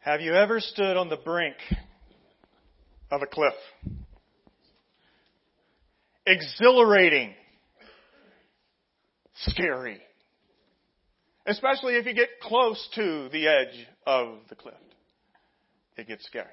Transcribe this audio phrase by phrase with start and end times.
[0.00, 1.56] Have you ever stood on the brink
[3.10, 3.52] of a cliff?
[6.26, 7.34] Exhilarating.
[9.34, 10.00] Scary.
[11.46, 14.72] Especially if you get close to the edge of the cliff.
[15.98, 16.46] It gets scary.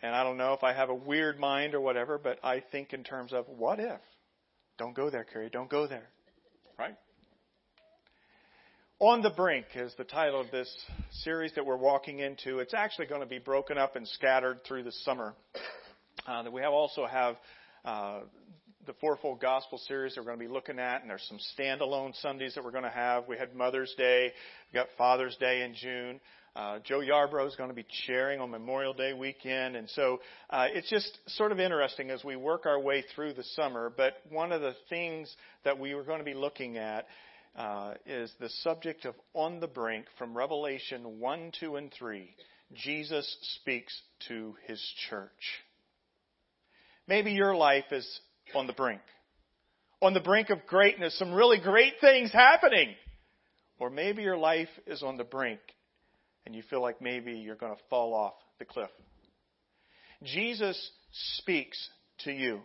[0.00, 2.94] And I don't know if I have a weird mind or whatever, but I think
[2.94, 4.00] in terms of what if?
[4.78, 5.50] Don't go there, Carrie.
[5.50, 6.08] Don't go there.
[6.78, 6.96] Right?
[9.02, 10.70] On the Brink is the title of this
[11.22, 12.58] series that we're walking into.
[12.58, 15.32] It's actually going to be broken up and scattered through the summer.
[16.26, 17.36] Uh, we have also have
[17.86, 18.20] uh,
[18.86, 22.14] the Fourfold Gospel series that we're going to be looking at, and there's some standalone
[22.20, 23.26] Sundays that we're going to have.
[23.26, 24.32] We had Mother's Day,
[24.70, 26.20] we got Father's Day in June.
[26.54, 30.20] Uh, Joe Yarbrough is going to be sharing on Memorial Day weekend, and so
[30.50, 33.90] uh, it's just sort of interesting as we work our way through the summer.
[33.96, 37.06] But one of the things that we were going to be looking at
[37.56, 42.34] uh, is the subject of on the brink from Revelation 1, 2, and 3.
[42.72, 45.30] Jesus speaks to his church.
[47.08, 48.20] Maybe your life is
[48.54, 49.00] on the brink.
[50.00, 52.94] On the brink of greatness, some really great things happening.
[53.78, 55.60] Or maybe your life is on the brink
[56.46, 58.90] and you feel like maybe you're going to fall off the cliff.
[60.22, 60.90] Jesus
[61.38, 61.78] speaks
[62.20, 62.60] to you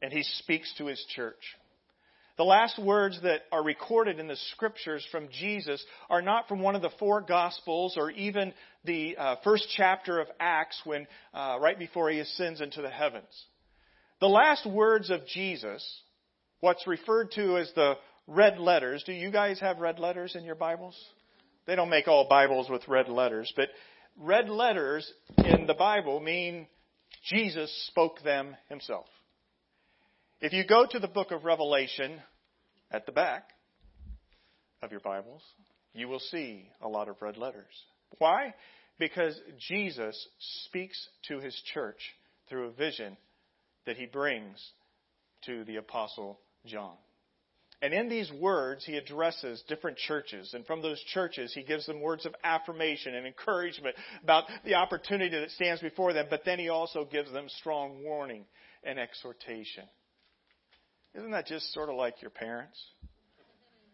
[0.00, 1.42] and he speaks to his church.
[2.38, 6.74] The last words that are recorded in the scriptures from Jesus are not from one
[6.74, 11.78] of the four gospels or even the uh, first chapter of Acts when, uh, right
[11.78, 13.44] before he ascends into the heavens.
[14.20, 15.86] The last words of Jesus,
[16.60, 20.54] what's referred to as the red letters, do you guys have red letters in your
[20.54, 20.96] Bibles?
[21.66, 23.68] They don't make all Bibles with red letters, but
[24.16, 26.66] red letters in the Bible mean
[27.28, 29.06] Jesus spoke them himself.
[30.42, 32.20] If you go to the book of Revelation
[32.90, 33.44] at the back
[34.82, 35.40] of your Bibles,
[35.94, 37.72] you will see a lot of red letters.
[38.18, 38.52] Why?
[38.98, 39.40] Because
[39.70, 40.20] Jesus
[40.66, 42.00] speaks to his church
[42.48, 43.16] through a vision
[43.86, 44.60] that he brings
[45.44, 46.96] to the Apostle John.
[47.80, 50.54] And in these words, he addresses different churches.
[50.54, 55.38] And from those churches, he gives them words of affirmation and encouragement about the opportunity
[55.38, 56.26] that stands before them.
[56.28, 58.44] But then he also gives them strong warning
[58.82, 59.84] and exhortation.
[61.14, 62.78] Isn't that just sort of like your parents?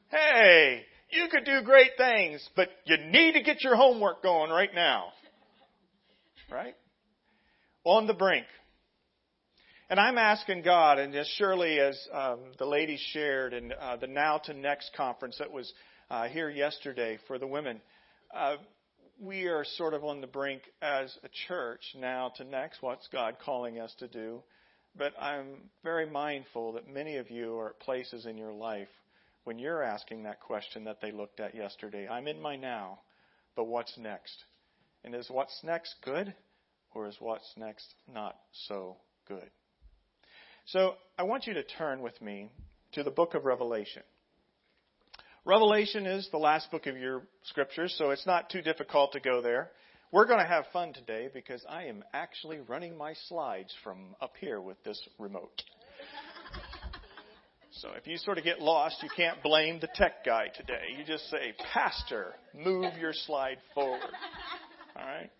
[0.09, 4.73] Hey, you could do great things, but you need to get your homework going right
[4.75, 5.07] now.
[6.51, 6.75] Right?
[7.85, 8.47] On the brink.
[9.91, 14.07] And I'm asking God, and as surely as um, the ladies shared in uh, the
[14.07, 15.73] Now to Next conference that was
[16.11, 17.81] uh, here yesterday for the women,
[18.35, 18.57] uh,
[19.21, 22.83] we are sort of on the brink as a church now to next.
[22.83, 24.43] What's God calling us to do?
[24.99, 28.89] But I'm very mindful that many of you are at places in your life
[29.45, 32.09] when you're asking that question that they looked at yesterday.
[32.09, 32.99] I'm in my now,
[33.55, 34.45] but what's next?
[35.05, 36.35] And is what's next good,
[36.95, 38.37] or is what's next not
[38.67, 38.97] so
[39.29, 39.49] good?
[40.67, 42.51] So I want you to turn with me
[42.93, 44.03] to the book of Revelation.
[45.45, 49.41] Revelation is the last book of your scriptures, so it's not too difficult to go
[49.41, 49.71] there.
[50.11, 54.33] We're going to have fun today because I am actually running my slides from up
[54.41, 55.63] here with this remote.
[57.73, 60.97] So if you sort of get lost, you can't blame the tech guy today.
[60.97, 64.01] You just say, Pastor, move your slide forward.
[64.97, 65.31] All right?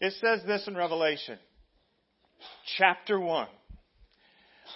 [0.00, 1.38] It says this in Revelation,
[2.78, 3.48] chapter 1.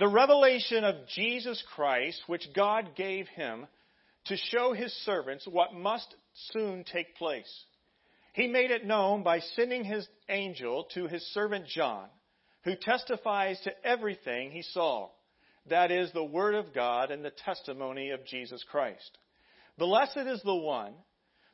[0.01, 3.69] The revelation of Jesus Christ, which God gave him
[4.25, 6.13] to show his servants what must
[6.51, 7.65] soon take place
[8.37, 12.07] he made it known by sending his angel to his servant John,
[12.65, 15.09] who testifies to everything he saw.
[15.71, 19.17] That is the word of God and the testimony of Jesus Christ.
[19.79, 20.93] Blessed is the one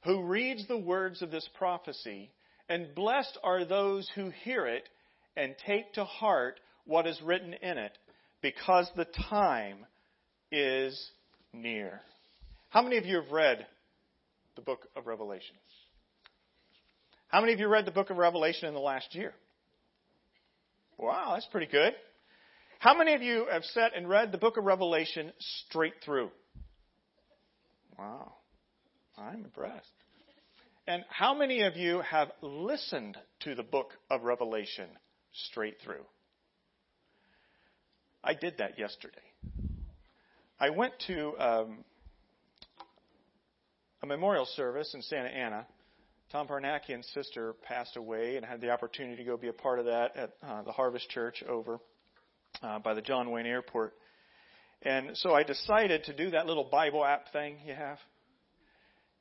[0.03, 2.33] who reads the words of this prophecy,
[2.69, 4.89] and blessed are those who hear it
[5.37, 7.97] and take to heart what is written in it,
[8.41, 9.87] because the time
[10.51, 11.13] is
[11.53, 12.01] near.
[12.71, 13.69] How many of you have read
[14.57, 15.55] the book of Revelation?
[17.33, 19.33] How many of you read the book of Revelation in the last year?
[20.99, 21.95] Wow, that's pretty good.
[22.79, 26.31] How many of you have sat and read the book of Revelation straight through?
[27.99, 28.35] Wow,
[29.17, 29.89] I'm impressed.
[30.87, 34.91] And how many of you have listened to the book of Revelation
[35.33, 36.05] straight through?
[38.23, 39.17] I did that yesterday.
[40.61, 41.79] I went to um,
[44.03, 45.67] a memorial service in Santa Ana
[46.33, 49.85] Tom Parnakian's sister passed away and had the opportunity to go be a part of
[49.85, 51.79] that at uh, the Harvest Church over
[52.63, 53.93] uh, by the John Wayne Airport.
[54.81, 57.99] And so I decided to do that little Bible app thing you have.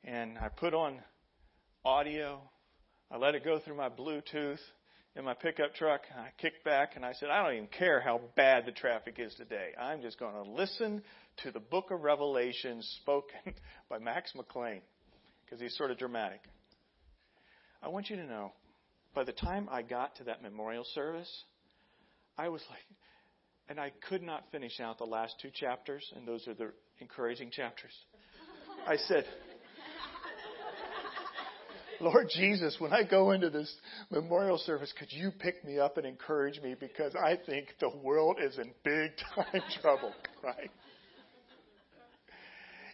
[0.04, 1.00] And I put on
[1.84, 2.40] audio.
[3.10, 4.60] I let it go through my Bluetooth
[5.14, 6.00] in my pickup truck.
[6.16, 9.34] I kicked back and I said, I don't even care how bad the traffic is
[9.34, 9.72] today.
[9.78, 11.02] I'm just going to listen
[11.42, 13.52] to the book of Revelation spoken
[13.90, 14.80] by Max McLean
[15.44, 16.40] because he's sort of dramatic.
[17.82, 18.52] I want you to know,
[19.14, 21.30] by the time I got to that memorial service,
[22.38, 22.80] I was like,
[23.68, 27.50] and I could not finish out the last two chapters, and those are the encouraging
[27.50, 27.92] chapters.
[28.86, 29.24] I said,
[32.00, 33.72] Lord Jesus, when I go into this
[34.10, 38.38] memorial service, could you pick me up and encourage me because I think the world
[38.42, 40.12] is in big time trouble,
[40.42, 40.70] right?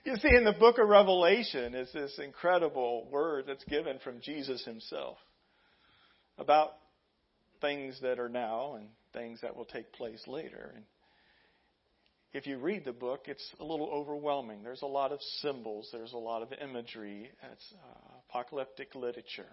[0.04, 4.64] You see, in the book of Revelation is this incredible word that's given from Jesus
[4.64, 5.18] himself
[6.38, 6.70] about
[7.60, 10.72] things that are now and things that will take place later.
[10.74, 10.84] And
[12.32, 14.62] if you read the book, it's a little overwhelming.
[14.62, 19.50] There's a lot of symbols, there's a lot of imagery, it's uh, apocalyptic literature,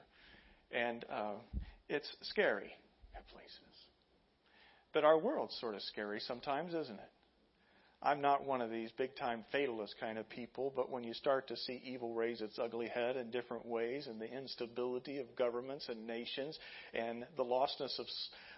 [0.72, 1.36] and uh,
[1.90, 2.72] it's scary
[3.16, 3.52] at places.
[4.94, 7.12] But our world's sort of scary sometimes, isn't it?
[8.06, 11.48] I'm not one of these big time fatalist kind of people, but when you start
[11.48, 15.90] to see evil raise its ugly head in different ways, and the instability of governments
[15.90, 16.60] and nations,
[16.94, 18.06] and the lostness of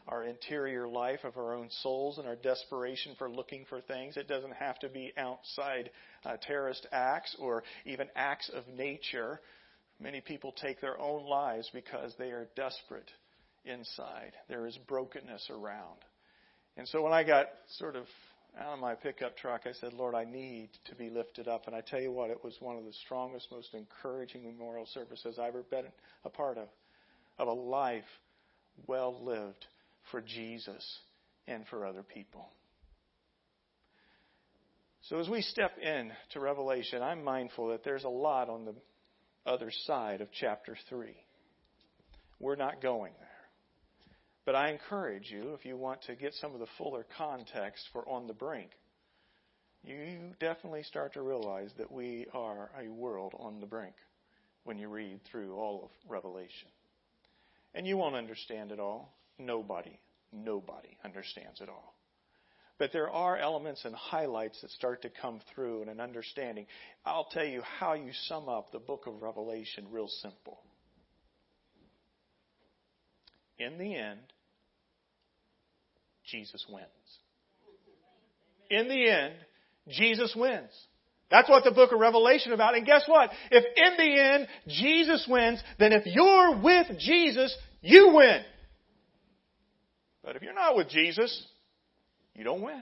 [0.10, 4.28] our interior life, of our own souls, and our desperation for looking for things, it
[4.28, 5.92] doesn't have to be outside
[6.26, 9.40] uh, terrorist acts or even acts of nature.
[10.02, 13.10] Many people take their own lives because they are desperate
[13.64, 14.34] inside.
[14.50, 16.00] There is brokenness around.
[16.76, 17.48] And so when I got
[17.78, 18.06] sort of
[18.60, 21.68] out of my pickup truck, I said, Lord, I need to be lifted up.
[21.68, 25.38] And I tell you what, it was one of the strongest, most encouraging memorial services
[25.40, 25.86] I've ever been
[26.26, 26.68] a part of,
[27.38, 28.04] of a life
[28.88, 29.66] well lived
[30.12, 31.00] for Jesus
[31.48, 32.50] and for other people.
[35.10, 38.76] So as we step in to Revelation, I'm mindful that there's a lot on the
[39.46, 41.16] other side of chapter 3.
[42.40, 43.27] We're not going there.
[44.48, 48.08] But I encourage you, if you want to get some of the fuller context for
[48.08, 48.70] On the Brink,
[49.84, 53.96] you definitely start to realize that we are a world on the brink
[54.64, 56.70] when you read through all of Revelation.
[57.76, 59.14] And you won't understand it all.
[59.38, 60.00] Nobody,
[60.32, 61.94] nobody understands it all.
[62.78, 66.68] But there are elements and highlights that start to come through in an understanding.
[67.06, 70.62] I'll tell you how you sum up the book of Revelation real simple.
[73.60, 74.22] In the end,
[76.28, 76.86] Jesus wins.
[78.70, 79.34] In the end,
[79.88, 80.72] Jesus wins.
[81.30, 82.76] That's what the book of Revelation about.
[82.76, 83.30] And guess what?
[83.52, 88.42] If in the end Jesus wins, then if you're with Jesus, you win.
[90.24, 91.46] But if you're not with Jesus,
[92.34, 92.82] you don't win.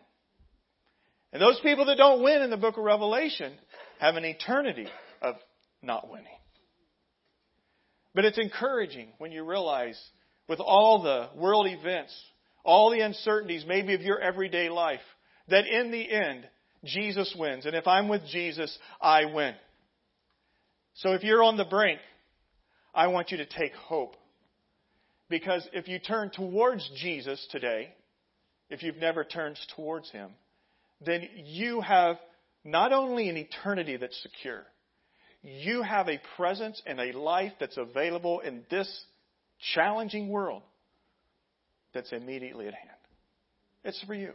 [1.32, 3.54] And those people that don't win in the book of Revelation
[4.00, 4.88] have an eternity
[5.22, 5.36] of
[5.82, 6.28] not winning.
[8.14, 10.00] But it's encouraging when you realize
[10.48, 12.16] with all the world events
[12.66, 15.00] all the uncertainties, maybe of your everyday life,
[15.48, 16.48] that in the end,
[16.84, 17.66] Jesus wins.
[17.66, 19.54] And if I'm with Jesus, I win.
[20.96, 22.00] So if you're on the brink,
[22.94, 24.16] I want you to take hope.
[25.30, 27.94] Because if you turn towards Jesus today,
[28.70, 30.32] if you've never turned towards Him,
[31.06, 32.18] then you have
[32.64, 34.64] not only an eternity that's secure,
[35.42, 39.06] you have a presence and a life that's available in this
[39.74, 40.64] challenging world
[41.96, 42.92] that's immediately at hand.
[43.84, 44.34] It's for you.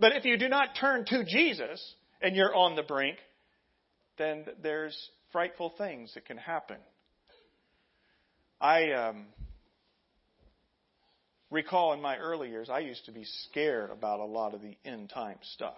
[0.00, 3.18] But if you do not turn to Jesus and you're on the brink,
[4.18, 4.96] then there's
[5.30, 6.78] frightful things that can happen.
[8.60, 9.26] I um,
[11.50, 14.76] recall in my early years, I used to be scared about a lot of the
[14.84, 15.76] end time stuff.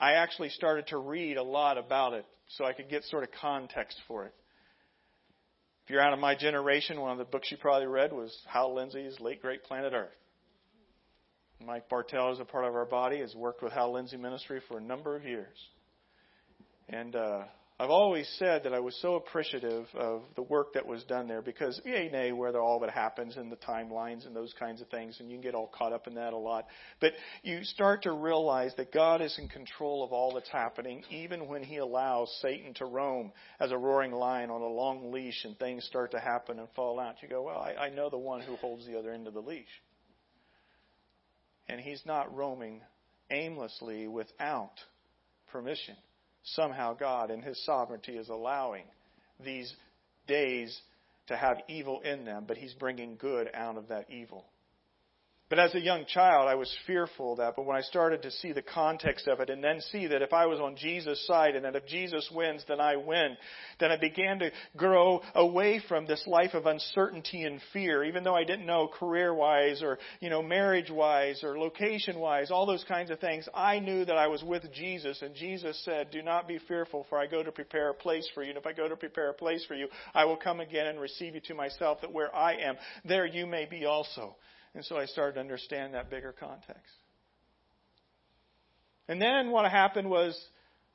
[0.00, 3.30] I actually started to read a lot about it so I could get sort of
[3.40, 4.34] context for it.
[5.88, 8.74] If you're out of my generation, one of the books you probably read was Hal
[8.74, 10.10] Lindsey's Late Great Planet Earth.
[11.64, 14.76] Mike Bartell is a part of our body, has worked with Hal Lindsey Ministry for
[14.76, 15.56] a number of years.
[16.90, 17.44] And uh,
[17.80, 21.42] I've always said that I was so appreciative of the work that was done there
[21.42, 25.18] because yay nay where all it happens and the timelines and those kinds of things
[25.20, 26.66] and you can get all caught up in that a lot.
[27.00, 27.12] But
[27.44, 31.62] you start to realize that God is in control of all that's happening even when
[31.62, 33.30] he allows Satan to roam
[33.60, 36.98] as a roaring lion on a long leash and things start to happen and fall
[36.98, 37.22] out.
[37.22, 39.40] You go, well, I, I know the one who holds the other end of the
[39.40, 39.66] leash.
[41.68, 42.80] And he's not roaming
[43.30, 44.72] aimlessly without
[45.52, 45.94] permission
[46.54, 48.84] somehow God, in His sovereignty, is allowing
[49.44, 49.72] these
[50.26, 50.78] days
[51.26, 54.44] to have evil in them, but He's bringing good out of that evil.
[55.50, 57.56] But as a young child, I was fearful of that.
[57.56, 60.34] But when I started to see the context of it and then see that if
[60.34, 63.34] I was on Jesus' side and that if Jesus wins, then I win,
[63.80, 68.34] then I began to grow away from this life of uncertainty and fear, even though
[68.34, 72.84] I didn't know career wise or, you know, marriage wise or location wise, all those
[72.84, 73.48] kinds of things.
[73.54, 77.18] I knew that I was with Jesus and Jesus said, do not be fearful for
[77.18, 78.50] I go to prepare a place for you.
[78.50, 81.00] And if I go to prepare a place for you, I will come again and
[81.00, 82.76] receive you to myself that where I am,
[83.06, 84.36] there you may be also.
[84.74, 86.92] And so I started to understand that bigger context.
[89.08, 90.38] And then what happened was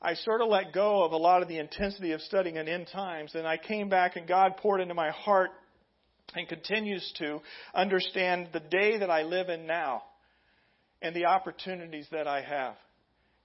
[0.01, 2.87] I sort of let go of a lot of the intensity of studying in end
[2.91, 5.49] times, and I came back and God poured into my heart
[6.35, 7.41] and continues to
[7.73, 10.03] understand the day that I live in now
[11.01, 12.75] and the opportunities that I have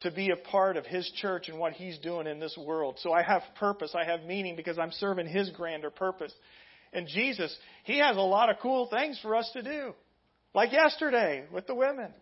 [0.00, 2.98] to be a part of His church and what He's doing in this world.
[3.00, 6.32] So I have purpose, I have meaning because I'm serving His grander purpose.
[6.92, 7.54] And Jesus,
[7.84, 9.94] He has a lot of cool things for us to do.
[10.54, 12.12] Like yesterday with the women.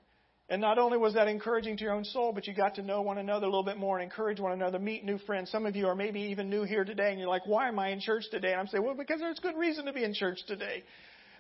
[0.49, 3.03] And not only was that encouraging to your own soul, but you got to know
[3.03, 5.51] one another a little bit more and encourage one another, meet new friends.
[5.51, 7.89] Some of you are maybe even new here today and you're like, why am I
[7.89, 8.53] in church today?
[8.53, 10.85] And I'm saying, well, because there's good reason to be in church today.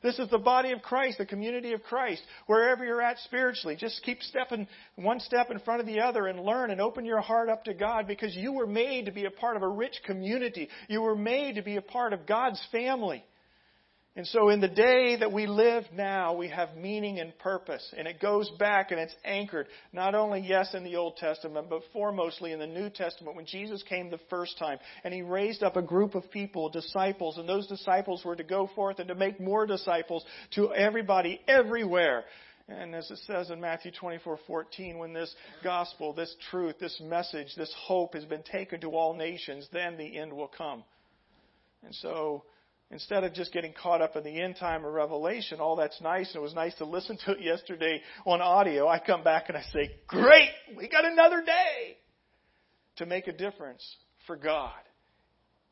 [0.02, 2.22] This is the body of Christ, the community of Christ.
[2.46, 4.66] Wherever you're at spiritually, just keep stepping
[4.96, 7.74] one step in front of the other and learn and open your heart up to
[7.74, 10.68] God because you were made to be a part of a rich community.
[10.88, 13.24] You were made to be a part of God's family.
[14.16, 17.87] And so in the day that we live now, we have meaning and purpose.
[17.94, 21.82] And it goes back and it's anchored, not only, yes, in the Old Testament, but
[21.94, 24.78] foremostly in the New Testament when Jesus came the first time.
[25.04, 28.70] And he raised up a group of people, disciples, and those disciples were to go
[28.75, 32.25] forth and to make more disciples to everybody, everywhere.
[32.68, 35.32] And as it says in Matthew 24:14, when this
[35.62, 40.18] gospel, this truth, this message, this hope has been taken to all nations, then the
[40.18, 40.85] end will come.
[41.85, 42.44] And so,
[42.90, 46.28] Instead of just getting caught up in the end time of Revelation, all that's nice,
[46.28, 49.58] and it was nice to listen to it yesterday on audio, I come back and
[49.58, 51.96] I say, Great, we got another day
[52.96, 53.84] to make a difference
[54.26, 54.72] for God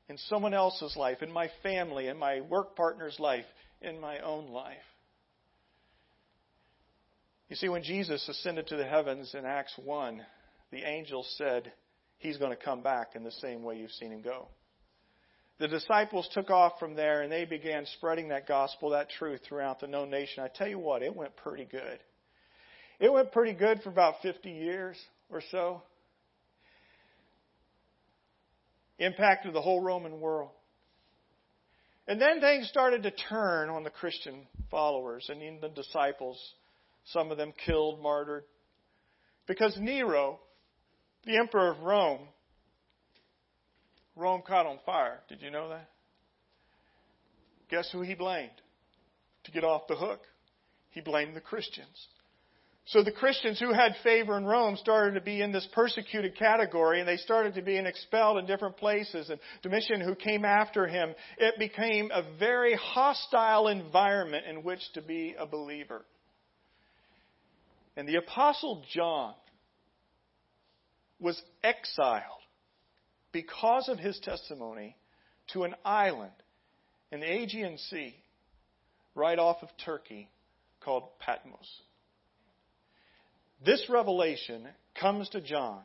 [0.09, 3.47] in someone else's life, in my family, in my work partner's life,
[3.81, 4.77] in my own life.
[7.49, 10.21] You see, when Jesus ascended to the heavens in Acts 1,
[10.73, 11.73] the angel said,
[12.19, 14.49] He's going to come back in the same way you've seen him go.
[15.59, 19.81] The disciples took off from there and they began spreading that gospel, that truth throughout
[19.81, 20.43] the known nation.
[20.43, 21.99] I tell you what, it went pretty good.
[22.99, 24.97] It went pretty good for about 50 years
[25.31, 25.83] or so.
[28.99, 30.51] Impacted the whole Roman world.
[32.07, 36.39] And then things started to turn on the Christian followers and even the disciples.
[37.07, 38.45] Some of them killed, martyred.
[39.47, 40.41] Because Nero,
[41.25, 42.21] the emperor of Rome,
[44.17, 45.21] Rome caught on fire.
[45.29, 45.89] Did you know that?
[47.71, 48.51] Guess who he blamed
[49.45, 50.21] to get off the hook?
[50.91, 52.09] He blamed the Christians.
[52.87, 57.01] So the Christians who had favor in Rome started to be in this persecuted category
[57.01, 59.31] and they started to be expelled in different places.
[59.31, 65.03] And Domitian, who came after him, it became a very hostile environment in which to
[65.03, 66.05] be a believer.
[67.97, 69.35] And the Apostle John
[71.19, 72.44] was exiled
[73.35, 74.97] because of his testimony
[75.53, 76.31] to an island
[77.11, 78.15] in the Aegean Sea
[79.17, 80.31] right off of Turkey
[80.81, 81.83] called Patmos.
[83.67, 85.81] This revelation comes to John.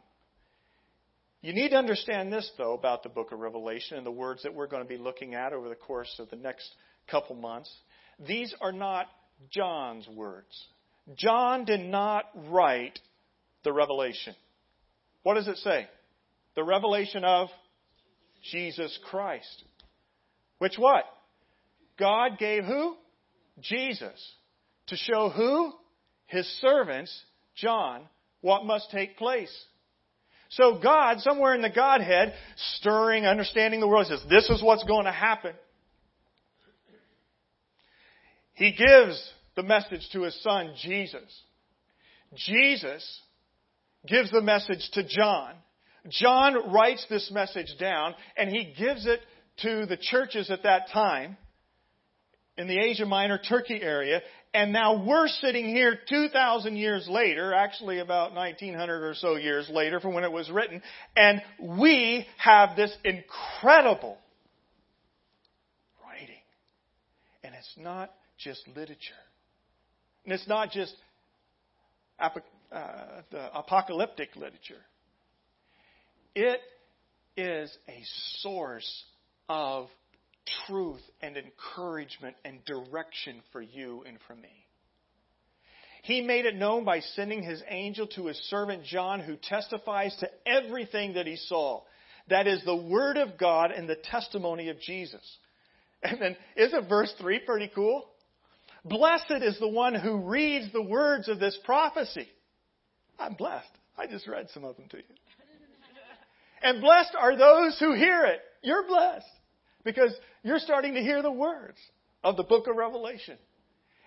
[1.41, 4.53] You need to understand this, though, about the book of Revelation and the words that
[4.53, 6.70] we're going to be looking at over the course of the next
[7.10, 7.74] couple months.
[8.27, 9.08] These are not
[9.50, 10.68] John's words.
[11.15, 13.00] John did not write
[13.63, 14.36] the revelation.
[15.24, 15.88] What does it say?
[16.56, 17.50] The revelation of
[18.51, 19.63] Jesus Christ.
[20.60, 21.06] Which what?
[21.98, 22.96] God gave who?
[23.62, 24.34] Jesus.
[24.88, 25.74] To show who?
[26.27, 27.24] His servants,
[27.56, 28.03] John,
[28.41, 29.53] what must take place.
[30.50, 32.34] So God, somewhere in the Godhead,
[32.75, 35.53] stirring, understanding the world, says, this is what's going to happen.
[38.53, 41.24] He gives the message to his son, Jesus.
[42.36, 43.22] Jesus
[44.08, 45.53] gives the message to John.
[46.08, 49.20] John writes this message down and he gives it
[49.62, 51.38] to the churches at that time
[52.58, 54.22] in the Asia Minor, Turkey area.
[54.53, 60.00] And now we're sitting here 2,000 years later, actually about 1900 or so years later
[60.00, 60.82] from when it was written,
[61.15, 64.18] and we have this incredible
[66.03, 66.41] writing.
[67.44, 68.98] And it's not just literature.
[70.25, 70.96] And it's not just
[72.20, 72.29] uh,
[73.32, 74.82] the apocalyptic literature.
[76.41, 76.62] It
[77.36, 78.01] is a
[78.38, 79.03] source
[79.50, 79.89] of
[80.65, 84.65] truth and encouragement and direction for you and for me.
[86.03, 90.29] He made it known by sending his angel to his servant John, who testifies to
[90.46, 91.81] everything that he saw.
[92.29, 95.38] That is the word of God and the testimony of Jesus.
[96.01, 98.05] And then, isn't verse 3 pretty cool?
[98.86, 102.29] Blessed is the one who reads the words of this prophecy.
[103.19, 103.67] I'm blessed.
[103.98, 105.03] I just read some of them to you.
[106.62, 108.39] And blessed are those who hear it.
[108.62, 109.25] You're blessed
[109.84, 110.13] because
[110.44, 111.78] you're starting to hear the words
[112.24, 113.38] of the book of Revelation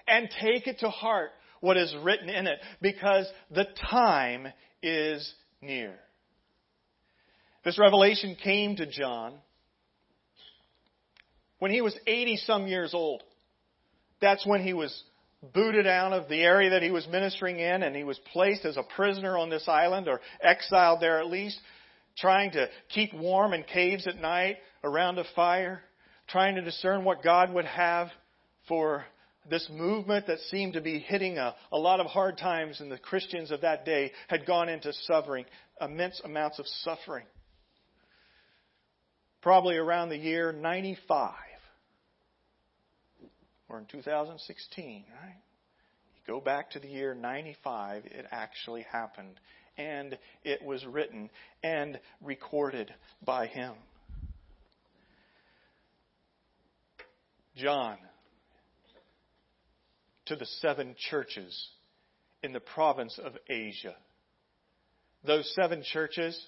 [0.07, 1.31] and take it to heart
[1.61, 4.49] what is written in it because the time
[4.83, 5.95] is near.
[7.65, 9.35] This revelation came to John
[11.61, 13.23] when he was 80 some years old.
[14.21, 15.03] That's when he was
[15.55, 18.77] booted out of the area that he was ministering in and he was placed as
[18.77, 21.59] a prisoner on this island or exiled there at least,
[22.17, 25.83] trying to keep warm in caves at night around a fire,
[26.29, 28.09] trying to discern what God would have
[28.69, 29.05] for
[29.51, 32.99] this movement that seemed to be hitting a, a lot of hard times and the
[32.99, 35.45] Christians of that day had gone into suffering,
[35.81, 37.27] immense amounts of suffering.
[39.41, 41.33] Probably around the year 95
[43.69, 45.35] or in 2016, right?
[46.15, 49.41] You go back to the year 95, it actually happened.
[49.77, 51.31] And it was written
[51.63, 52.93] and recorded
[53.25, 53.75] by him.
[57.57, 57.99] John
[60.27, 61.69] to the seven churches
[62.43, 63.95] in the province of Asia.
[65.25, 66.41] Those seven churches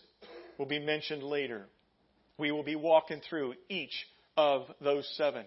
[0.59, 1.67] will be mentioned later.
[2.39, 3.95] We will be walking through each
[4.37, 5.45] of those seven.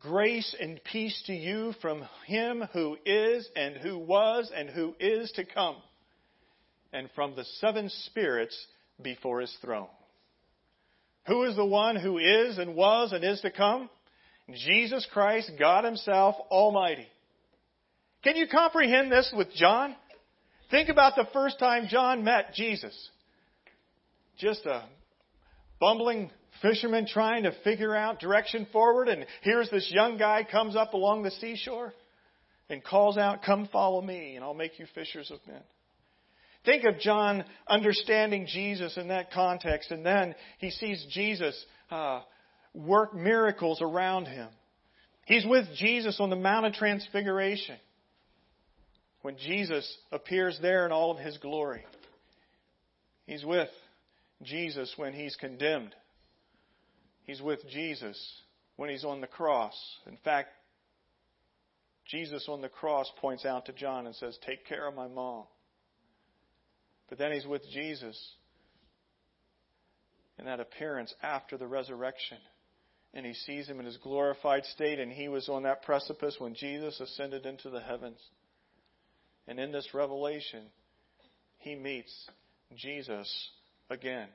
[0.00, 5.30] Grace and peace to you from him who is and who was and who is
[5.32, 5.76] to come,
[6.94, 8.56] and from the seven spirits
[9.02, 9.88] before his throne.
[11.26, 13.90] Who is the one who is and was and is to come?
[14.66, 17.08] Jesus Christ, God Himself, Almighty.
[18.22, 19.96] Can you comprehend this with John?
[20.70, 22.94] Think about the first time John met Jesus.
[24.38, 24.84] Just a
[25.80, 30.92] bumbling fisherman trying to figure out direction forward, and here's this young guy comes up
[30.92, 31.92] along the seashore
[32.68, 35.62] and calls out, Come follow me, and I'll make you fishers of men.
[36.64, 42.20] Think of John understanding Jesus in that context, and then he sees Jesus uh,
[42.72, 44.48] work miracles around him.
[45.26, 47.76] He's with Jesus on the Mount of Transfiguration
[49.22, 51.84] when Jesus appears there in all of his glory.
[53.26, 53.70] He's with
[54.42, 55.94] Jesus when he's condemned.
[57.22, 58.18] He's with Jesus
[58.76, 59.74] when he's on the cross.
[60.06, 60.50] In fact,
[62.06, 65.44] Jesus on the cross points out to John and says, Take care of my mom.
[67.08, 68.18] But then he's with Jesus
[70.38, 72.38] in that appearance after the resurrection
[73.14, 76.54] and he sees him in his glorified state, and he was on that precipice when
[76.54, 78.18] Jesus ascended into the heavens.
[79.46, 80.64] And in this revelation,
[81.58, 82.12] he meets
[82.76, 83.50] Jesus
[83.88, 84.28] again,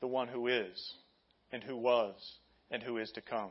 [0.00, 0.92] the one who is,
[1.52, 2.14] and who was,
[2.72, 3.50] and who is to come.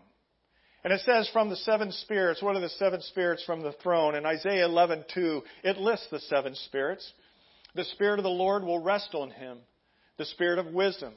[0.83, 4.15] And it says from the seven spirits, what are the seven spirits from the throne?
[4.15, 7.09] In Isaiah 11:2, it lists the seven spirits.
[7.77, 9.59] The spirit of the Lord will rest on him,
[10.17, 11.13] the spirit of wisdom,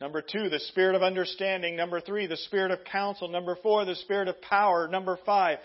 [0.00, 1.74] Number two, the spirit of understanding.
[1.74, 3.28] Number three, the spirit of counsel.
[3.28, 4.86] Number four, the spirit of power.
[4.86, 5.58] Number five,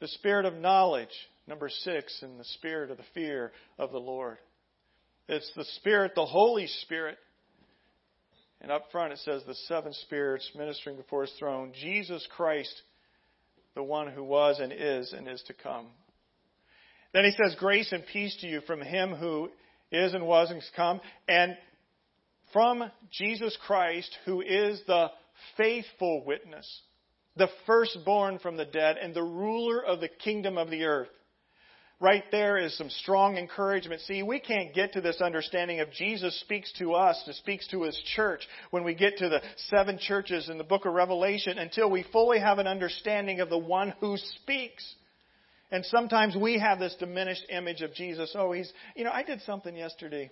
[0.00, 1.08] the spirit of knowledge.
[1.46, 4.38] Number six, and the spirit of the fear of the Lord.
[5.28, 7.16] It's the Spirit, the Holy Spirit.
[8.60, 11.72] And up front it says the seven spirits ministering before his throne.
[11.80, 12.82] Jesus Christ,
[13.74, 15.86] the one who was and is and is to come.
[17.12, 19.50] Then he says, Grace and peace to you from him who
[19.90, 21.56] is and was and is come, and
[22.52, 25.10] from Jesus Christ, who is the
[25.56, 26.82] faithful witness,
[27.36, 31.08] the firstborn from the dead, and the ruler of the kingdom of the earth.
[32.00, 34.00] Right there is some strong encouragement.
[34.00, 37.82] See, we can't get to this understanding of Jesus speaks to us, and speaks to
[37.82, 41.90] His church when we get to the seven churches in the book of Revelation until
[41.90, 44.94] we fully have an understanding of the one who speaks.
[45.70, 48.34] And sometimes we have this diminished image of Jesus.
[48.34, 50.30] Oh, he's, you know, I did something yesterday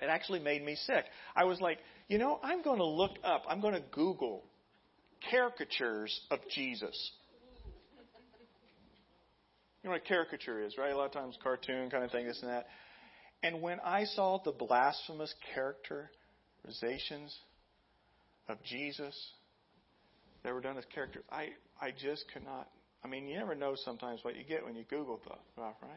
[0.00, 1.04] it actually made me sick.
[1.36, 4.42] I was like, you know, I'm going to look up, I'm going to Google
[5.30, 7.12] caricatures of Jesus.
[9.82, 10.92] You know what a caricature is, right?
[10.92, 12.66] A lot of times cartoon kind of thing, this and that.
[13.42, 17.34] And when I saw the blasphemous characterizations
[18.48, 19.16] of Jesus
[20.44, 21.48] that were done as characters, I,
[21.80, 22.68] I just could not.
[23.02, 25.20] I mean, you never know sometimes what you get when you Google
[25.52, 25.90] stuff, right?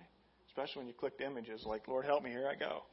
[0.48, 2.84] Especially when you click the images like, Lord help me, here I go.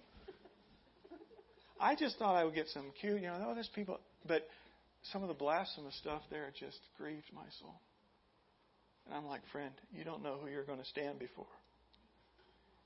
[1.81, 3.99] I just thought I would get some cute, you know, oh, there's people.
[4.27, 4.47] But
[5.13, 7.75] some of the blasphemous stuff there just grieved my soul.
[9.07, 11.47] And I'm like, friend, you don't know who you're going to stand before.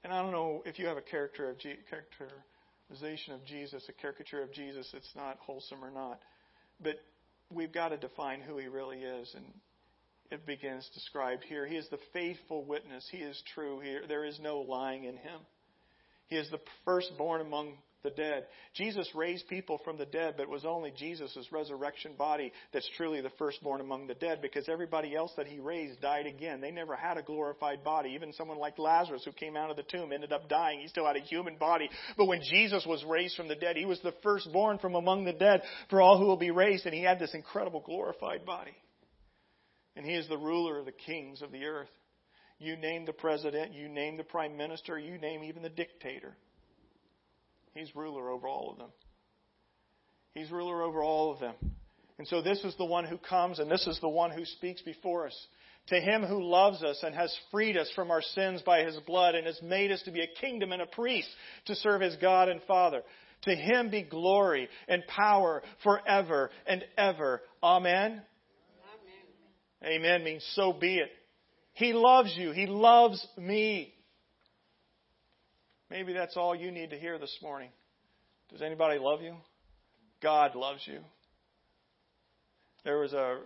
[0.04, 3.92] And I don't know if you have a character of G- characterization of Jesus, a
[3.92, 6.20] caricature of Jesus that's not wholesome or not.
[6.80, 6.96] But
[7.50, 9.32] we've got to define who he really is.
[9.34, 9.44] And
[10.30, 11.66] it begins described here.
[11.66, 13.06] He is the faithful witness.
[13.10, 13.80] He is true.
[13.80, 14.02] here.
[14.08, 15.40] there is no lying in him.
[16.26, 18.46] He is the firstborn among the dead.
[18.74, 23.20] Jesus raised people from the dead, but it was only Jesus' resurrection body that's truly
[23.20, 26.60] the firstborn among the dead because everybody else that he raised died again.
[26.60, 28.10] They never had a glorified body.
[28.10, 30.80] Even someone like Lazarus who came out of the tomb ended up dying.
[30.80, 31.88] He still had a human body.
[32.16, 35.32] But when Jesus was raised from the dead, he was the firstborn from among the
[35.32, 38.72] dead for all who will be raised, and he had this incredible glorified body.
[39.96, 41.90] And he is the ruler of the kings of the earth.
[42.58, 46.36] You name the president, you name the prime minister, you name even the dictator.
[47.74, 48.90] He's ruler over all of them.
[50.32, 51.54] He's ruler over all of them.
[52.18, 54.82] And so this is the one who comes and this is the one who speaks
[54.82, 55.46] before us.
[55.88, 59.34] To him who loves us and has freed us from our sins by his blood
[59.34, 61.28] and has made us to be a kingdom and a priest
[61.66, 63.02] to serve his God and Father.
[63.42, 67.42] To him be glory and power forever and ever.
[67.62, 68.22] Amen.
[69.84, 71.10] Amen, means so be it.
[71.74, 72.52] He loves you.
[72.52, 73.92] He loves me.
[75.90, 77.70] Maybe that's all you need to hear this morning.
[78.50, 79.34] Does anybody love you?
[80.22, 81.00] God loves you.
[82.84, 83.38] There was a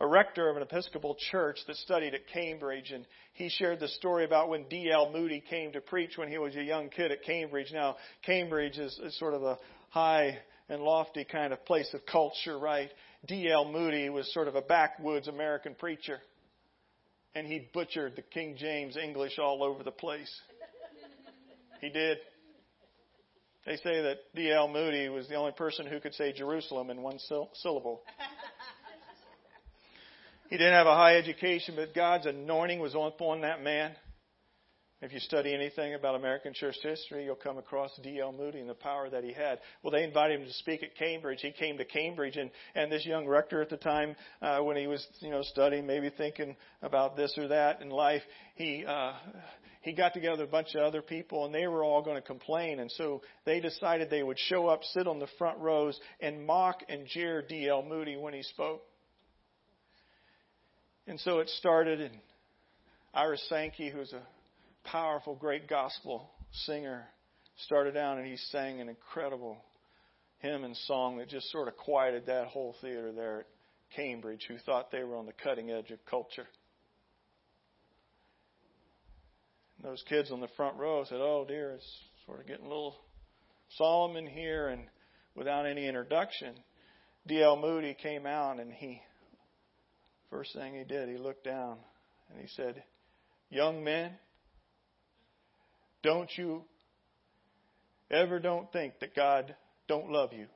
[0.00, 4.24] a rector of an Episcopal church that studied at Cambridge, and he shared the story
[4.24, 5.12] about when D.L.
[5.12, 7.70] Moody came to preach when he was a young kid at Cambridge.
[7.72, 9.58] Now, Cambridge is, is sort of a
[9.90, 10.38] high
[10.70, 12.88] and lofty kind of place of culture, right?
[13.26, 13.70] D.L.
[13.70, 16.20] Moody was sort of a backwoods American preacher
[17.34, 20.30] and he butchered the King James English all over the place.
[21.80, 22.18] He did.
[23.66, 24.68] They say that D.L.
[24.68, 27.18] Moody was the only person who could say Jerusalem in one
[27.54, 28.02] syllable.
[30.48, 33.92] He didn't have a high education, but God's anointing was upon that man.
[35.02, 38.32] If you study anything about American church history, you'll come across D.L.
[38.32, 39.58] Moody and the power that he had.
[39.82, 41.38] Well, they invited him to speak at Cambridge.
[41.40, 44.86] He came to Cambridge, and, and this young rector at the time, uh, when he
[44.86, 48.20] was, you know, studying, maybe thinking about this or that in life,
[48.56, 49.14] he, uh,
[49.80, 52.78] he got together a bunch of other people, and they were all going to complain.
[52.78, 56.82] And so they decided they would show up, sit on the front rows, and mock
[56.90, 57.84] and jeer D.L.
[57.84, 58.82] Moody when he spoke.
[61.06, 62.14] And so it started, and
[63.14, 64.20] Ira Sankey, who's a
[64.84, 66.30] powerful, great gospel
[66.66, 67.06] singer,
[67.64, 69.56] started out and he sang an incredible
[70.38, 73.46] hymn and song that just sort of quieted that whole theater there at
[73.94, 76.46] Cambridge who thought they were on the cutting edge of culture.
[79.82, 82.96] Those kids on the front row said, Oh dear, it's sort of getting a little
[83.76, 84.82] solemn in here and
[85.34, 86.54] without any introduction.
[87.26, 87.56] D.L.
[87.56, 89.00] Moody came out and he
[90.30, 91.78] first thing he did, he looked down
[92.30, 92.82] and he said,
[93.50, 94.12] Young men,
[96.02, 96.64] don't you
[98.10, 99.54] ever don't think that God
[99.88, 100.46] don't love you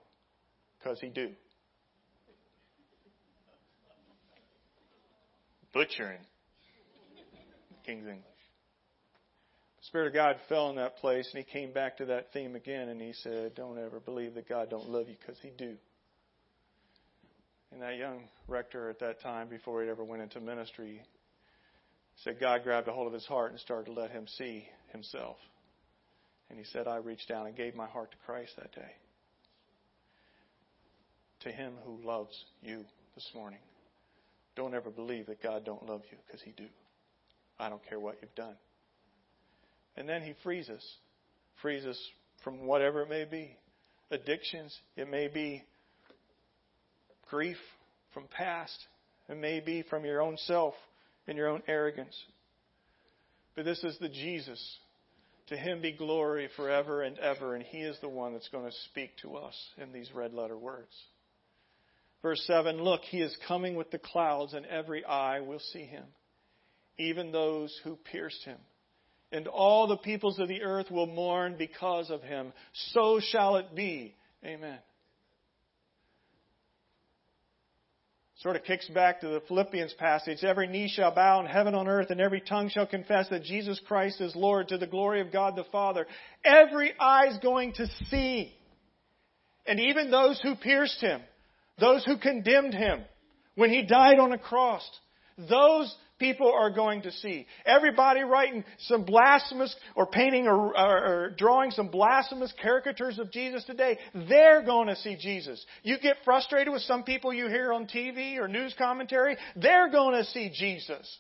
[0.79, 1.31] because he do.
[5.73, 6.21] Butchering
[7.85, 8.23] King's English.
[9.81, 12.55] The Spirit of God fell in that place and he came back to that theme
[12.57, 15.75] again and he said, Don't ever believe that God don't love you because he do.
[17.73, 21.03] And that young rector at that time, before he ever went into ministry,
[22.23, 25.37] said God grabbed a hold of his heart and started to let him see himself.
[26.49, 28.93] And he said, I reached down and gave my heart to Christ that day.
[31.41, 33.59] To him who loves you this morning.
[34.57, 36.67] Don't ever believe that God don't love you because he do.
[37.59, 38.55] I don't care what you've done.
[39.97, 40.85] And then he frees us.
[41.61, 41.99] Frees us
[42.43, 43.57] from whatever it may be.
[44.11, 44.75] Addictions.
[44.97, 45.63] It may be
[47.29, 47.59] grief
[48.13, 48.79] from past.
[49.29, 50.75] It may be from your own self
[51.27, 52.17] and your own arrogance.
[53.57, 54.79] But this is the Jesus.
[55.49, 58.77] To him be glory forever and ever, and he is the one that's going to
[58.91, 60.95] speak to us in these red letter words.
[62.23, 66.05] Verse 7 Look, he is coming with the clouds, and every eye will see him,
[66.97, 68.59] even those who pierced him.
[69.31, 72.53] And all the peoples of the earth will mourn because of him.
[72.93, 74.15] So shall it be.
[74.45, 74.79] Amen.
[78.45, 80.45] Sort of kicks back to the Philippians passage.
[80.45, 83.81] Every knee shall bow in heaven on earth, and every tongue shall confess that Jesus
[83.89, 86.07] Christ is Lord to the glory of God the Father.
[86.45, 88.53] Every eye is going to see.
[89.67, 91.23] And even those who pierced him,
[91.81, 93.01] those who condemned him
[93.55, 94.87] when he died on a cross,
[95.39, 97.46] those people are going to see.
[97.64, 103.64] Everybody writing some blasphemous or painting or, or, or, drawing some blasphemous caricatures of Jesus
[103.64, 103.98] today,
[104.29, 105.64] they're going to see Jesus.
[105.83, 110.14] You get frustrated with some people you hear on TV or news commentary, they're going
[110.14, 111.18] to see Jesus.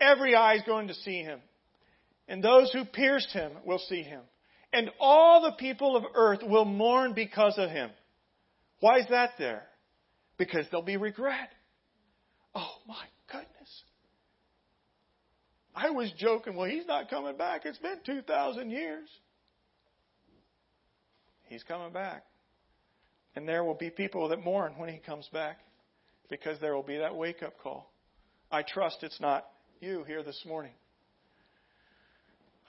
[0.00, 1.40] Every eye is going to see him.
[2.28, 4.22] And those who pierced him will see him.
[4.72, 7.90] And all the people of earth will mourn because of him.
[8.80, 9.62] Why is that there?
[10.36, 11.50] Because there'll be regret.
[12.54, 13.04] Oh my.
[15.74, 17.62] I was joking, well, he's not coming back.
[17.64, 19.08] It's been 2,000 years.
[21.44, 22.24] He's coming back.
[23.34, 25.58] And there will be people that mourn when he comes back
[26.30, 27.90] because there will be that wake up call.
[28.50, 29.44] I trust it's not
[29.80, 30.72] you here this morning.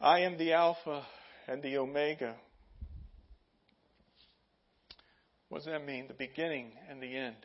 [0.02, 1.06] I am the Alpha
[1.48, 2.36] and the Omega.
[5.50, 6.08] What does that mean?
[6.08, 7.36] The beginning and the end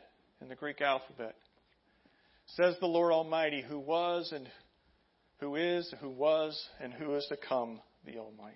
[0.41, 1.35] in the Greek alphabet.
[2.55, 4.49] Says the Lord Almighty, who was and
[5.41, 8.55] who is, who was, and who is to come, the Almighty.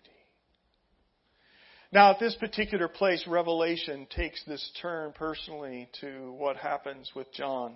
[1.91, 7.74] Now, at this particular place, Revelation takes this turn personally to what happens with John.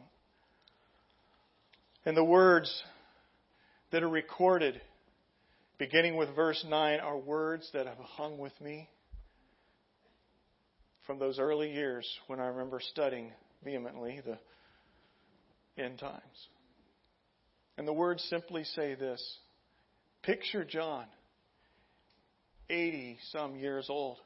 [2.05, 2.83] And the words
[3.91, 4.79] that are recorded,
[5.79, 8.89] beginning with verse 9, are words that have hung with me
[11.07, 13.31] from those early years when I remember studying
[13.63, 14.37] vehemently the
[15.83, 16.47] end times.
[17.79, 19.25] And the words simply say this.
[20.21, 21.05] Picture John,
[22.69, 24.17] 80 some years old,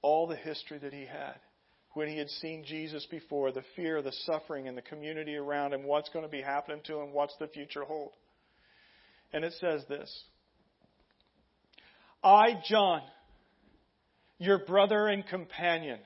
[0.00, 1.34] all the history that he had.
[1.94, 5.82] When he had seen Jesus before, the fear, the suffering, and the community around him,
[5.82, 8.12] what's going to be happening to him, what's the future hold.
[9.32, 10.24] And it says this.
[12.22, 13.02] I, John,
[14.38, 15.98] your brother and companion,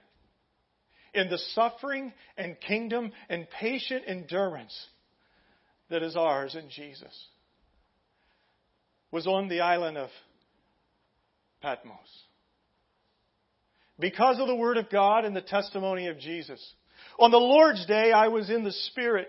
[1.13, 4.75] in the suffering and kingdom and patient endurance
[5.91, 7.27] that is ours in Jesus,
[9.11, 10.11] was on the island of
[11.63, 11.97] Patmos.
[13.99, 16.65] Because of the Word of God and the testimony of Jesus.
[17.19, 19.29] On the Lord's day, I was in the Spirit.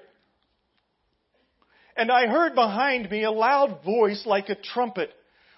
[1.97, 5.09] And I heard behind me a loud voice like a trumpet,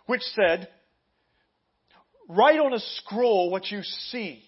[0.05, 0.69] which said,
[2.29, 4.41] Write on a scroll what you see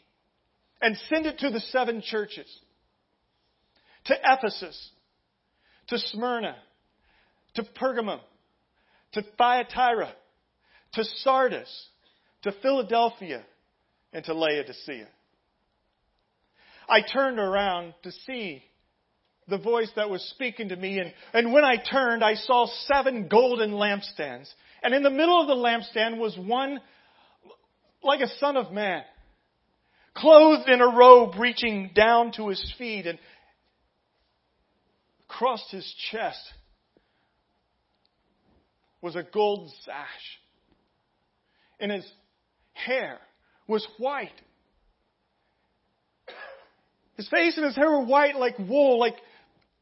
[0.82, 2.48] and send it to the seven churches
[4.06, 4.92] to Ephesus,
[5.94, 6.56] to Smyrna,
[7.54, 8.20] to Pergamum,
[9.14, 10.12] to Thyatira,
[10.94, 11.88] to Sardis,
[12.42, 13.44] to Philadelphia,
[14.12, 15.08] and to Laodicea.
[16.90, 18.64] I turned around to see
[19.48, 23.28] the voice that was speaking to me, and, and when I turned, I saw seven
[23.28, 24.50] golden lampstands.
[24.82, 26.82] And in the middle of the lampstand was one
[28.02, 29.04] like a son of man
[30.16, 33.18] clothed in a robe reaching down to his feet and
[35.34, 36.54] across his chest
[39.02, 40.40] was a gold sash.
[41.80, 42.10] And his
[42.74, 43.20] hair
[43.68, 44.30] was white.
[47.18, 49.16] His face and his hair were white like wool, like,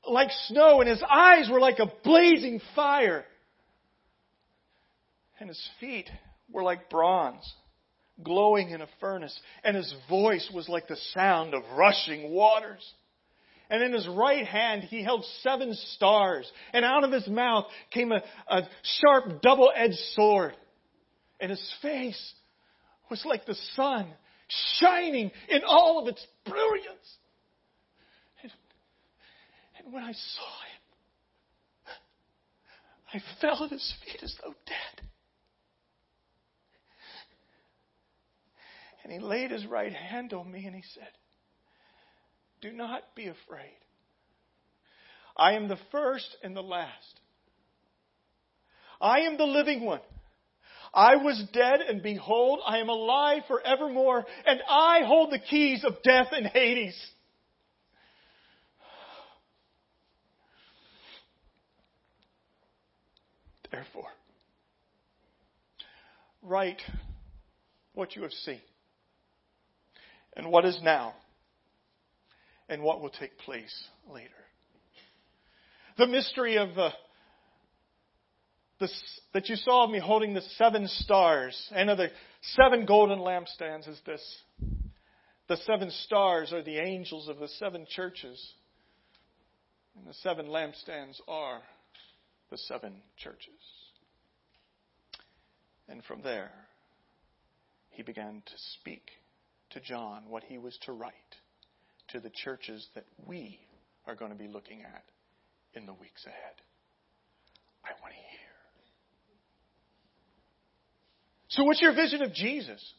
[0.08, 3.26] like snow, and his eyes were like a blazing fire.
[5.40, 6.10] And his feet
[6.52, 7.52] were like bronze
[8.24, 12.88] glowing in a furnace, and his voice was like the sound of rushing waters.
[13.72, 18.12] And in his right hand he held seven stars, and out of his mouth came
[18.12, 20.58] a, a sharp double edged sword.
[21.40, 22.34] And his face
[23.10, 24.08] was like the sun,
[24.80, 27.18] shining in all of its brilliance.
[28.44, 28.52] And,
[29.80, 31.94] and when I saw him,
[33.14, 35.08] I fell at his feet as though dead.
[39.04, 41.08] And he laid his right hand on me and he said,
[42.62, 43.78] Do not be afraid.
[45.36, 47.20] I am the first and the last.
[49.00, 50.02] I am the living one.
[50.94, 56.04] I was dead, and behold, I am alive forevermore, and I hold the keys of
[56.04, 56.96] death and Hades.
[63.72, 64.10] Therefore,
[66.42, 66.82] write
[67.94, 68.60] what you have seen
[70.36, 71.14] and what is now
[72.72, 74.30] and what will take place later.
[75.98, 76.92] The mystery of uh,
[78.80, 78.90] the, the,
[79.34, 82.08] that you saw of me holding the seven stars and of the
[82.42, 84.24] seven golden lampstands is this.
[85.50, 88.54] The seven stars are the angels of the seven churches,
[89.98, 91.62] and the seven lampstands are
[92.52, 93.50] the seven churches.
[95.90, 96.52] And from there,
[97.90, 99.12] he began to speak
[99.72, 101.12] to John what he was to write
[102.12, 103.60] to the churches that we
[104.06, 105.04] are going to be looking at
[105.74, 106.56] in the weeks ahead.
[107.84, 108.42] I want to hear.
[111.50, 112.94] So, what's your vision of Jesus?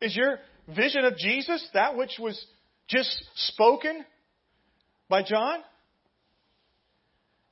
[0.00, 0.38] Is your
[0.74, 2.42] vision of Jesus that which was
[2.88, 4.04] just spoken
[5.08, 5.60] by John?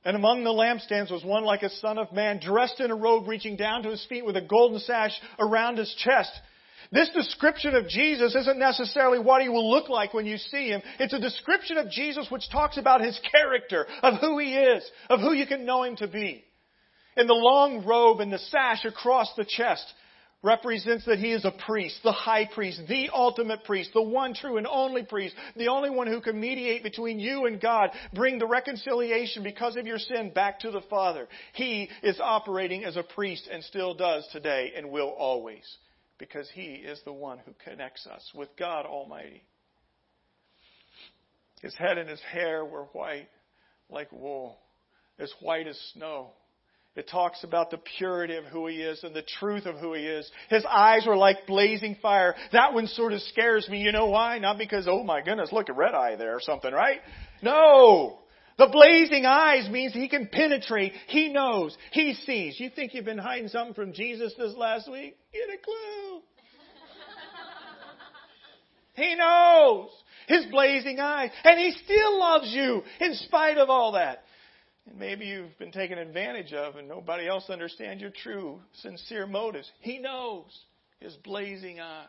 [0.05, 3.27] And among the lampstands was one like a son of man, dressed in a robe
[3.27, 6.31] reaching down to his feet with a golden sash around his chest.
[6.91, 10.81] This description of Jesus isn't necessarily what he will look like when you see him.
[10.99, 15.19] It's a description of Jesus which talks about his character, of who he is, of
[15.19, 16.43] who you can know him to be.
[17.15, 19.85] And the long robe and the sash across the chest
[20.41, 24.57] represents that he is a priest, the high priest, the ultimate priest, the one true
[24.57, 28.47] and only priest, the only one who can mediate between you and God, bring the
[28.47, 31.27] reconciliation because of your sin back to the Father.
[31.53, 35.65] He is operating as a priest and still does today and will always
[36.19, 39.43] because he is the one who connects us with God Almighty.
[41.61, 43.27] His head and his hair were white
[43.89, 44.59] like wool,
[45.17, 46.31] as white as snow.
[46.95, 50.01] It talks about the purity of who he is and the truth of who he
[50.01, 50.29] is.
[50.49, 52.35] His eyes were like blazing fire.
[52.51, 53.79] That one sort of scares me.
[53.81, 54.37] You know why?
[54.39, 56.99] Not because, oh my goodness, look, at red eye there or something, right?
[57.41, 58.19] No!
[58.59, 60.93] The blazing eyes means he can penetrate.
[61.07, 61.75] He knows.
[61.91, 62.59] He sees.
[62.59, 65.17] You think you've been hiding something from Jesus this last week?
[65.33, 66.21] Get a clue.
[68.93, 69.89] he knows.
[70.27, 71.31] His blazing eyes.
[71.43, 74.23] And he still loves you in spite of all that
[74.89, 79.69] and maybe you've been taken advantage of and nobody else understands your true, sincere motives.
[79.81, 80.45] He knows
[80.99, 82.07] his blazing eyes.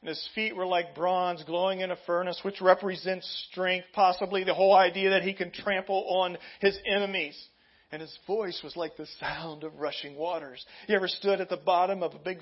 [0.00, 4.54] And his feet were like bronze glowing in a furnace, which represents strength, possibly the
[4.54, 7.38] whole idea that he can trample on his enemies.
[7.92, 10.64] And his voice was like the sound of rushing waters.
[10.86, 12.38] You ever stood at the bottom of a big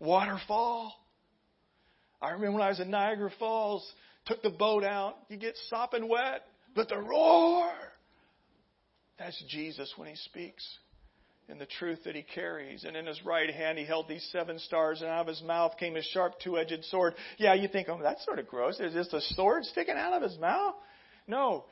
[0.00, 0.92] waterfall?
[2.20, 3.88] I remember when I was in Niagara Falls,
[4.26, 6.42] took the boat out, you get sopping wet,
[6.74, 7.72] but the roar
[9.20, 10.66] that's Jesus when he speaks
[11.50, 12.84] and the truth that he carries.
[12.84, 15.76] And in his right hand he held these seven stars, and out of his mouth
[15.78, 17.14] came a sharp two edged sword.
[17.38, 18.78] Yeah, you think, oh, that's sort of gross.
[18.80, 20.74] Is this a sword sticking out of his mouth?
[21.26, 21.64] No.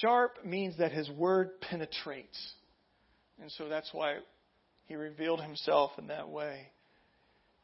[0.00, 2.52] Sharp means that his word penetrates.
[3.40, 4.16] And so that's why
[4.86, 6.68] he revealed himself in that way.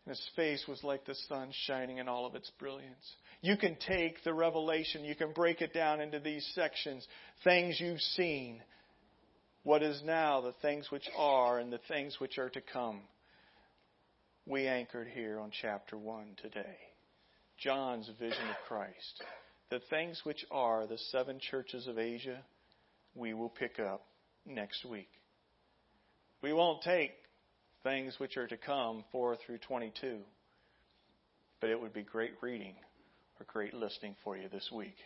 [0.05, 3.15] And his face was like the sun shining in all of its brilliance.
[3.41, 7.07] You can take the revelation, you can break it down into these sections,
[7.43, 8.63] things you've seen,
[9.65, 13.01] what is now, the things which are, and the things which are to come.
[14.47, 16.77] We anchored here on chapter 1 today.
[17.59, 19.23] John's vision of Christ.
[19.71, 22.43] The things which are the seven churches of Asia,
[23.15, 24.05] we will pick up
[24.45, 25.09] next week.
[26.43, 27.13] We won't take
[27.83, 30.19] things which are to come 4 through 22,
[31.63, 32.75] but it would be great reading
[33.41, 34.97] or great listening for you this week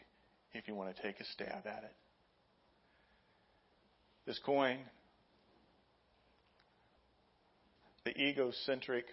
[0.52, 1.94] if you want to take a stab at it
[4.28, 4.78] this coin.
[8.04, 9.06] The egocentric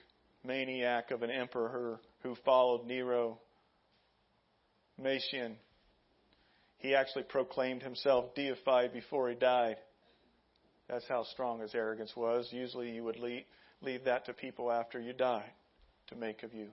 [0.43, 3.39] maniac of an emperor who followed Nero,
[4.97, 5.55] Domitian,
[6.79, 9.77] he actually proclaimed himself deified before he died.
[10.89, 12.49] That's how strong his arrogance was.
[12.51, 13.45] Usually you would leave,
[13.81, 15.49] leave that to people after you die
[16.07, 16.67] to make of you.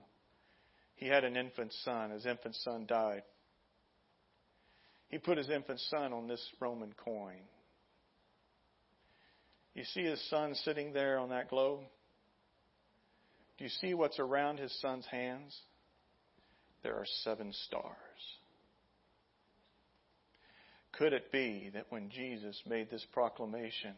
[0.95, 2.11] He had an infant son.
[2.11, 3.23] His infant son died.
[5.07, 7.39] He put his infant son on this Roman coin.
[9.73, 11.81] You see his son sitting there on that globe?
[13.57, 15.57] Do you see what's around his son's hands?
[16.83, 17.95] There are seven stars.
[20.91, 23.95] Could it be that when Jesus made this proclamation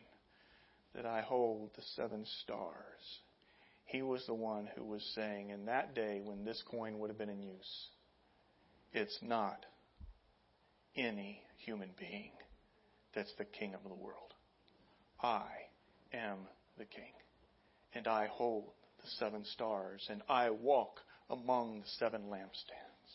[0.94, 3.20] that I hold the seven stars,
[3.86, 7.18] he was the one who was saying in that day when this coin would have
[7.18, 7.88] been in use,
[8.94, 9.66] it's not
[10.96, 12.32] any human being
[13.14, 14.34] that's the king of the world.
[15.22, 15.44] I
[16.16, 16.40] am
[16.78, 17.12] the king,
[17.94, 18.66] and I hold
[19.02, 21.00] the seven stars, and I walk
[21.30, 23.12] among the seven lampstands.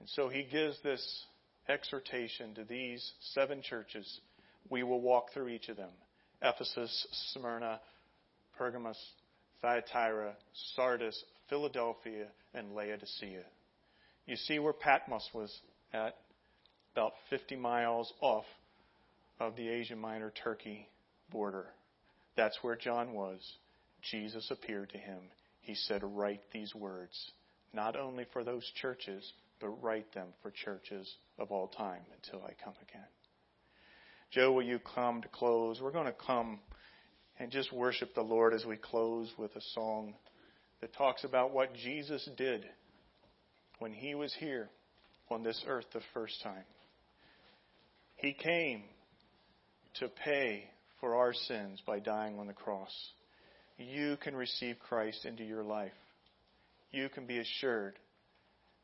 [0.00, 1.24] And so he gives this
[1.68, 4.20] exhortation to these seven churches.
[4.68, 5.90] We will walk through each of them
[6.42, 7.80] Ephesus, Smyrna,
[8.58, 8.98] Pergamos,
[9.62, 10.34] Thyatira,
[10.76, 13.44] Sardis, Philadelphia, and Laodicea.
[14.26, 15.54] You see where Patmos was
[15.92, 16.16] at,
[16.92, 18.44] about 50 miles off
[19.40, 20.88] of the Asia Minor, Turkey
[21.30, 21.66] border.
[22.36, 23.40] That's where John was.
[24.10, 25.20] Jesus appeared to him.
[25.60, 27.32] He said, Write these words,
[27.72, 32.52] not only for those churches, but write them for churches of all time until I
[32.62, 33.06] come again.
[34.30, 35.80] Joe, will you come to close?
[35.80, 36.58] We're going to come
[37.38, 40.14] and just worship the Lord as we close with a song
[40.80, 42.64] that talks about what Jesus did
[43.78, 44.68] when he was here
[45.30, 46.64] on this earth the first time.
[48.16, 48.82] He came
[50.00, 50.68] to pay
[51.00, 52.92] for our sins by dying on the cross.
[53.78, 55.92] You can receive Christ into your life.
[56.90, 57.98] You can be assured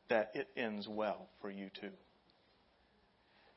[0.09, 1.91] that it ends well for you too.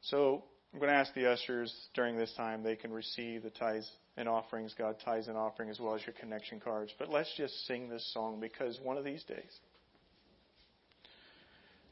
[0.03, 3.91] So I'm going to ask the ushers during this time, they can receive the tithes
[4.17, 6.93] and offerings, God tithes and offering, as well as your connection cards.
[6.99, 9.59] But let's just sing this song because one of these days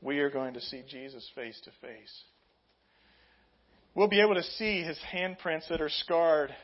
[0.01, 2.23] we are going to see Jesus face to face.
[3.95, 6.55] We'll be able to see his handprints that are scarred,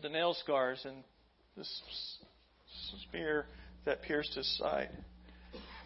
[0.00, 1.02] the nail scars, and
[1.56, 1.82] this
[3.08, 3.46] spear
[3.84, 4.90] that pierced his side.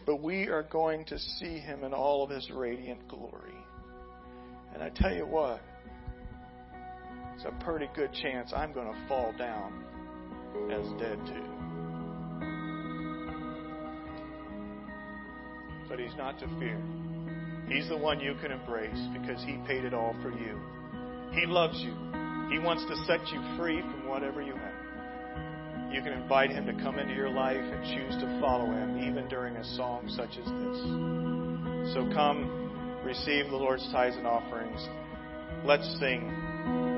[0.05, 3.57] But we are going to see him in all of his radiant glory.
[4.73, 5.59] And I tell you what,
[7.35, 9.83] it's a pretty good chance I'm going to fall down
[10.71, 11.45] as dead too.
[15.89, 16.79] But he's not to fear.
[17.69, 20.59] He's the one you can embrace because he paid it all for you.
[21.31, 21.93] He loves you.
[22.51, 25.93] He wants to set you free from whatever you have.
[25.93, 29.27] You can invite him to come into your life and choose to follow him even
[29.27, 31.93] during a song such as this.
[31.93, 34.87] So come receive the Lord's tithes and offerings.
[35.63, 36.29] Let's sing,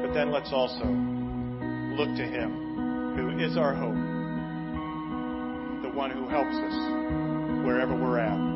[0.04, 3.96] but then let's also look to Him who is our hope,
[5.84, 8.52] the one who helps us wherever we're at.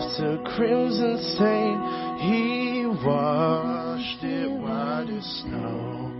[0.00, 1.76] left a crimson stain.
[2.18, 6.19] He washed it white as snow.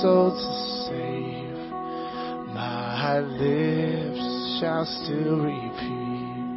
[0.00, 0.52] soul to
[0.88, 1.72] save.
[2.54, 4.24] My lips
[4.58, 6.56] shall still repeat.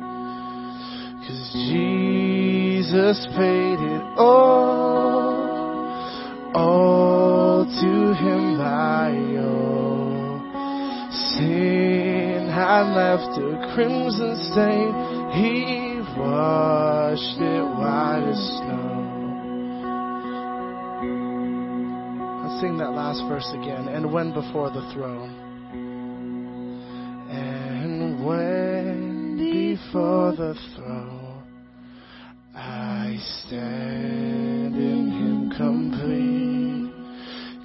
[1.28, 5.44] Cause Jesus paid it all,
[6.56, 10.40] all to him I owe.
[11.36, 14.94] Sin had left a crimson stain,
[15.32, 18.94] he washed it white as snow.
[22.64, 22.93] sing that
[24.34, 25.30] before the throne.
[27.30, 31.44] And when before the throne
[32.56, 36.94] I stand in Him complete,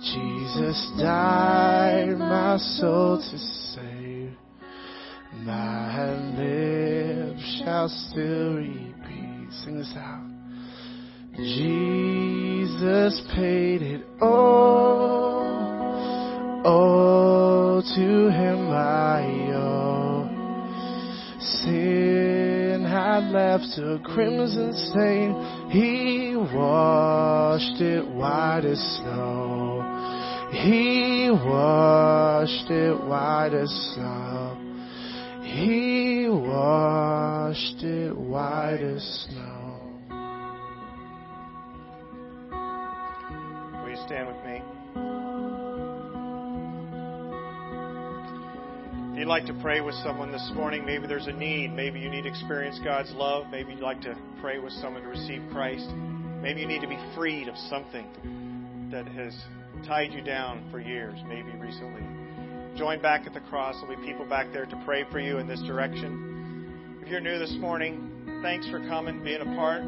[0.02, 4.32] Jesus died my soul to save.
[5.44, 9.52] My lips shall still repeat.
[9.64, 10.26] Sing this out.
[11.36, 15.17] Jesus paid it all.
[17.78, 20.28] To him I owe.
[21.38, 25.70] Sin had left a crimson stain.
[25.70, 30.48] He washed it white as snow.
[30.50, 34.56] He washed it white as snow.
[35.44, 39.78] He washed it white as snow.
[43.84, 44.77] Will you stand with me?
[49.18, 51.72] You'd like to pray with someone this morning, maybe there's a need.
[51.72, 53.46] Maybe you need to experience God's love.
[53.50, 55.88] Maybe you'd like to pray with someone to receive Christ.
[56.40, 59.36] Maybe you need to be freed of something that has
[59.84, 62.02] tied you down for years, maybe recently.
[62.78, 63.74] Join back at the cross.
[63.80, 67.00] There'll be people back there to pray for you in this direction.
[67.02, 69.82] If you're new this morning, thanks for coming, being a part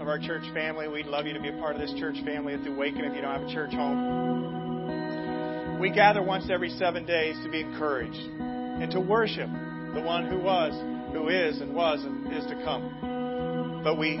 [0.00, 0.88] of our church family.
[0.88, 3.14] We'd love you to be a part of this church family at the Awaken if
[3.14, 5.78] you don't have a church home.
[5.78, 8.51] We gather once every seven days to be encouraged
[8.82, 9.48] and to worship
[9.94, 10.72] the one who was,
[11.12, 13.80] who is, and was, and is to come.
[13.84, 14.16] But we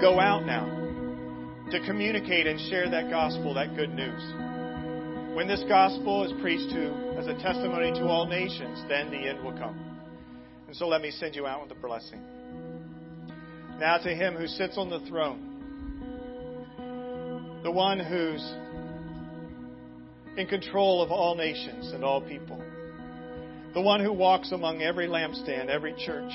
[0.00, 0.66] go out now
[1.72, 4.22] to communicate and share that gospel, that good news.
[5.34, 9.42] When this gospel is preached to as a testimony to all nations, then the end
[9.42, 9.76] will come.
[10.68, 12.22] And so let me send you out with a blessing.
[13.80, 15.42] Now to him who sits on the throne,
[17.64, 18.48] the one who's
[20.36, 22.62] in control of all nations and all people,
[23.78, 26.32] the one who walks among every lampstand, every church,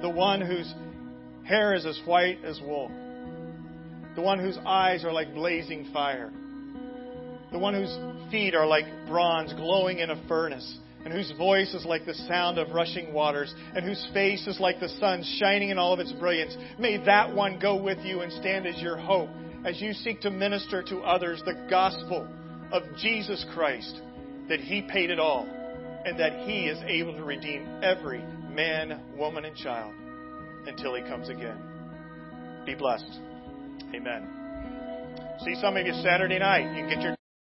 [0.00, 0.72] the one whose
[1.44, 2.90] hair is as white as wool.
[4.16, 6.32] The one whose eyes are like blazing fire,
[7.52, 7.94] the one whose
[8.30, 12.56] feet are like bronze glowing in a furnace, and whose voice is like the sound
[12.56, 16.12] of rushing waters, and whose face is like the sun shining in all of its
[16.12, 16.56] brilliance.
[16.78, 19.28] May that one go with you and stand as your hope
[19.66, 22.26] as you seek to minister to others the gospel
[22.72, 24.00] of Jesus Christ,
[24.48, 25.46] that He paid it all,
[26.04, 29.94] and that He is able to redeem every man, woman, and child
[30.66, 31.58] until He comes again.
[32.66, 33.20] Be blessed.
[33.94, 34.28] Amen.
[35.44, 36.74] See some of you Saturday night.
[36.76, 37.16] You can get your